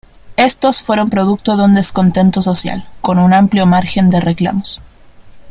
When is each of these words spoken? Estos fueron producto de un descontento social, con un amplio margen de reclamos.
Estos 0.37 0.81
fueron 0.81 1.11
producto 1.11 1.55
de 1.55 1.63
un 1.63 1.73
descontento 1.73 2.41
social, 2.41 2.87
con 3.01 3.19
un 3.19 3.33
amplio 3.35 3.67
margen 3.67 4.09
de 4.09 4.19
reclamos. 4.19 4.81